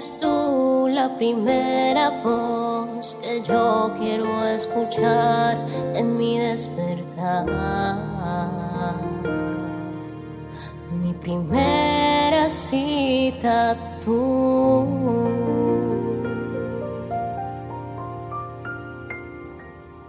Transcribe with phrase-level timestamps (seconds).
[0.00, 5.58] Eres tú la primera voz que yo quiero escuchar
[5.94, 7.44] en mi despertar.
[11.02, 14.88] Mi primera cita tú.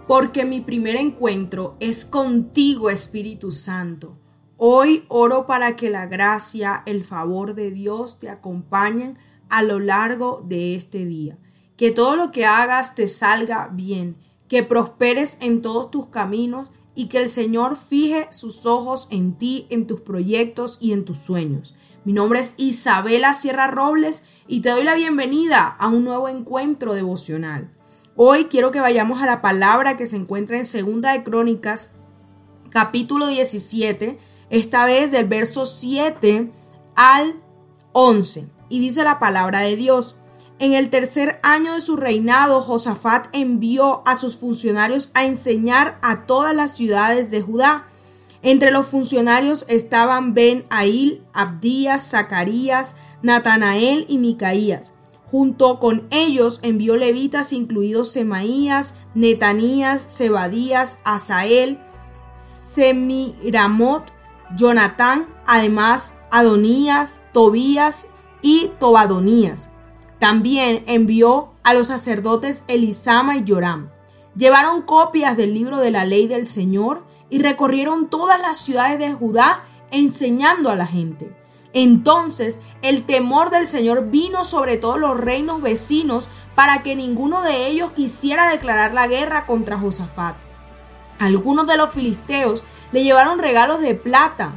[0.08, 4.16] porque mi primer encuentro es contigo, Espíritu Santo.
[4.56, 9.18] Hoy oro para que la gracia, el favor de Dios te acompañen
[9.52, 11.36] a lo largo de este día.
[11.76, 14.16] Que todo lo que hagas te salga bien,
[14.48, 19.66] que prosperes en todos tus caminos y que el Señor fije sus ojos en ti,
[19.68, 21.74] en tus proyectos y en tus sueños.
[22.04, 26.94] Mi nombre es Isabela Sierra Robles y te doy la bienvenida a un nuevo encuentro
[26.94, 27.70] devocional.
[28.16, 31.90] Hoy quiero que vayamos a la palabra que se encuentra en Segunda de Crónicas,
[32.70, 36.50] capítulo 17, esta vez del verso 7
[36.96, 37.42] al
[37.92, 38.61] 11.
[38.72, 40.16] Y dice la palabra de Dios.
[40.58, 46.24] En el tercer año de su reinado, Josafat envió a sus funcionarios a enseñar a
[46.24, 47.84] todas las ciudades de Judá.
[48.40, 54.94] Entre los funcionarios estaban Ben Ail, Abdías, Zacarías, Natanael y Micaías.
[55.30, 61.78] Junto con ellos envió levitas incluidos Semaías, Netanías, Zebadías, Asael,
[62.74, 64.10] Semiramot,
[64.56, 68.08] Jonatán, además Adonías, Tobías
[68.42, 69.70] y Tobadonías.
[70.18, 73.90] También envió a los sacerdotes Elisama y Joram.
[74.36, 79.12] Llevaron copias del libro de la ley del Señor y recorrieron todas las ciudades de
[79.12, 81.34] Judá enseñando a la gente.
[81.72, 87.68] Entonces el temor del Señor vino sobre todos los reinos vecinos para que ninguno de
[87.68, 90.36] ellos quisiera declarar la guerra contra Josafat.
[91.18, 94.52] Algunos de los filisteos le llevaron regalos de plata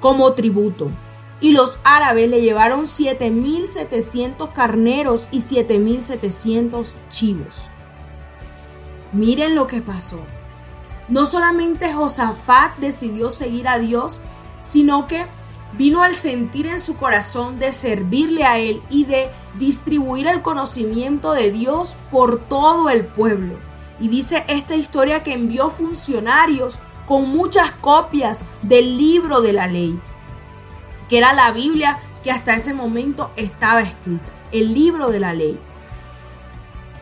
[0.00, 0.90] como tributo.
[1.40, 7.70] Y los árabes le llevaron 7.700 carneros y 7.700 chivos.
[9.12, 10.20] Miren lo que pasó.
[11.08, 14.20] No solamente Josafat decidió seguir a Dios,
[14.60, 15.24] sino que
[15.76, 21.32] vino al sentir en su corazón de servirle a Él y de distribuir el conocimiento
[21.32, 23.54] de Dios por todo el pueblo.
[23.98, 29.98] Y dice esta historia que envió funcionarios con muchas copias del libro de la ley,
[31.10, 35.58] que era la Biblia que hasta ese momento estaba escrita, el libro de la ley.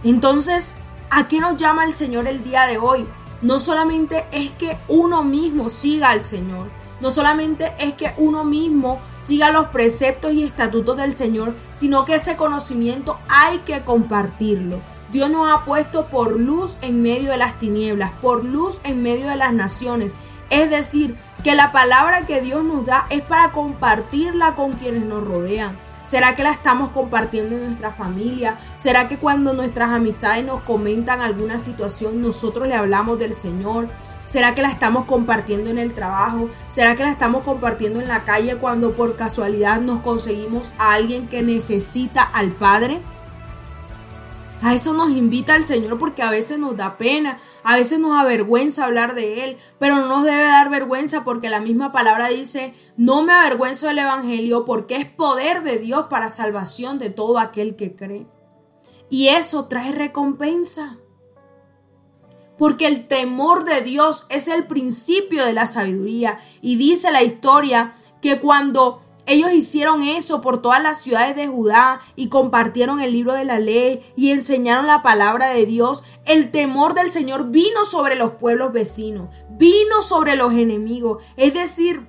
[0.03, 0.75] Entonces,
[1.11, 3.07] ¿a qué nos llama el Señor el día de hoy?
[3.43, 6.71] No solamente es que uno mismo siga al Señor,
[7.01, 12.15] no solamente es que uno mismo siga los preceptos y estatutos del Señor, sino que
[12.15, 14.81] ese conocimiento hay que compartirlo.
[15.11, 19.29] Dios nos ha puesto por luz en medio de las tinieblas, por luz en medio
[19.29, 20.15] de las naciones.
[20.51, 25.25] Es decir, que la palabra que Dios nos da es para compartirla con quienes nos
[25.25, 25.77] rodean.
[26.05, 28.57] ¿Será que la estamos compartiendo en nuestra familia?
[28.77, 33.89] ¿Será que cuando nuestras amistades nos comentan alguna situación, nosotros le hablamos del Señor?
[34.25, 36.49] ¿Será que la estamos compartiendo en el trabajo?
[36.71, 41.29] ¿Será que la estamos compartiendo en la calle cuando por casualidad nos conseguimos a alguien
[41.29, 43.03] que necesita al Padre?
[44.61, 48.19] A eso nos invita el Señor porque a veces nos da pena, a veces nos
[48.19, 52.75] avergüenza hablar de Él, pero no nos debe dar vergüenza porque la misma palabra dice,
[52.97, 57.77] no me avergüenzo del Evangelio porque es poder de Dios para salvación de todo aquel
[57.77, 58.27] que cree.
[59.11, 60.99] Y eso trae recompensa
[62.59, 66.41] porque el temor de Dios es el principio de la sabiduría.
[66.61, 72.01] Y dice la historia que cuando ellos hicieron eso por todas las ciudades de Judá
[72.17, 76.03] y compartieron el libro de la ley y enseñaron la palabra de Dios.
[76.25, 81.23] El temor del Señor vino sobre los pueblos vecinos, vino sobre los enemigos.
[81.37, 82.07] Es decir,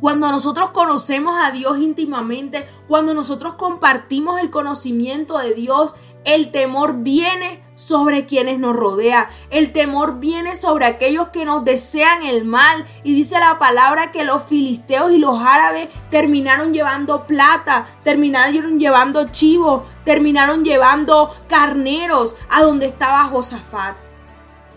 [0.00, 5.94] cuando nosotros conocemos a Dios íntimamente, cuando nosotros compartimos el conocimiento de Dios,
[6.24, 9.28] el temor viene sobre quienes nos rodea.
[9.50, 12.84] El temor viene sobre aquellos que nos desean el mal.
[13.02, 19.28] Y dice la palabra que los filisteos y los árabes terminaron llevando plata, terminaron llevando
[19.28, 24.03] chivos, terminaron llevando carneros a donde estaba Josafat.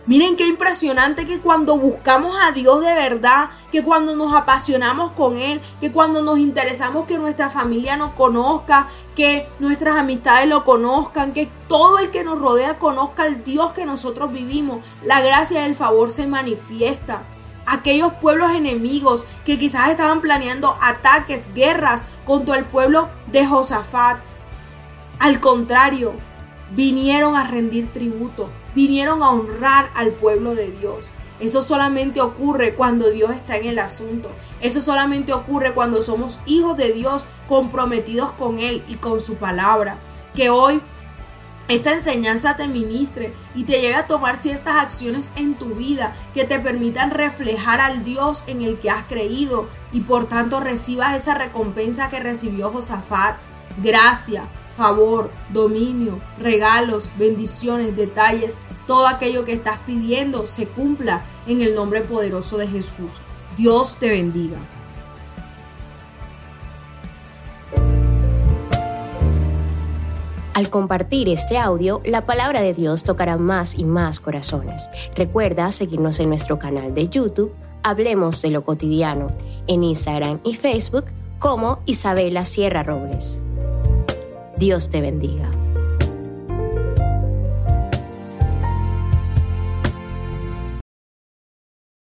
[0.08, 5.36] Miren qué impresionante que cuando buscamos a Dios de verdad, que cuando nos apasionamos con
[5.36, 8.88] Él, que cuando nos interesamos que nuestra familia nos conozca,
[9.18, 13.86] que nuestras amistades lo conozcan, que todo el que nos rodea conozca al Dios que
[13.86, 17.24] nosotros vivimos, la gracia y el favor se manifiesta.
[17.66, 24.20] Aquellos pueblos enemigos que quizás estaban planeando ataques, guerras contra el pueblo de Josafat.
[25.20, 26.14] Al contrario,
[26.76, 31.06] vinieron a rendir tributo, vinieron a honrar al pueblo de Dios.
[31.40, 34.30] Eso solamente ocurre cuando Dios está en el asunto.
[34.60, 39.98] Eso solamente ocurre cuando somos hijos de Dios comprometidos con Él y con su palabra.
[40.34, 40.82] Que hoy
[41.68, 46.46] esta enseñanza te ministre y te lleve a tomar ciertas acciones en tu vida que
[46.46, 51.34] te permitan reflejar al Dios en el que has creído y por tanto recibas esa
[51.34, 53.36] recompensa que recibió Josafat.
[53.84, 54.46] Gracia,
[54.78, 62.02] favor, dominio, regalos, bendiciones, detalles, todo aquello que estás pidiendo se cumpla en el nombre
[62.02, 63.14] poderoso de Jesús.
[63.58, 64.58] Dios te bendiga.
[70.54, 74.90] Al compartir este audio, la palabra de Dios tocará más y más corazones.
[75.16, 77.54] Recuerda seguirnos en nuestro canal de YouTube,
[77.84, 79.28] Hablemos de lo cotidiano,
[79.68, 81.06] en Instagram y Facebook
[81.40, 83.40] como Isabela Sierra Robles.
[84.58, 85.57] Dios te bendiga.